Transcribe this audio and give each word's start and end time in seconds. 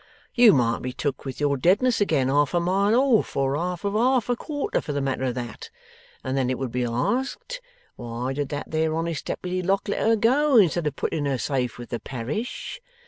You 0.33 0.53
might 0.53 0.81
be 0.81 0.93
took 0.93 1.25
with 1.25 1.39
your 1.39 1.57
deadness 1.57 2.01
again, 2.01 2.27
half 2.27 2.55
a 2.55 2.59
mile 2.59 2.95
off 2.95 3.37
or 3.37 3.55
half 3.55 3.85
of 3.85 3.93
half 3.93 4.29
a 4.29 4.35
quarter, 4.35 4.81
for 4.81 4.93
the 4.93 4.99
matter 4.99 5.25
of 5.25 5.35
that 5.35 5.69
and 6.23 6.35
then 6.35 6.49
it 6.49 6.57
would 6.57 6.71
be 6.71 6.83
asked, 6.83 7.61
Why 7.97 8.33
did 8.33 8.49
that 8.49 8.71
there 8.71 8.95
honest 8.95 9.25
Deputy 9.25 9.61
Lock, 9.61 9.87
let 9.87 10.01
her 10.01 10.15
go, 10.15 10.57
instead 10.57 10.87
of 10.87 10.95
putting 10.95 11.25
her 11.27 11.37
safe 11.37 11.77
with 11.77 11.89
the 11.91 11.99
Parish? 11.99 12.81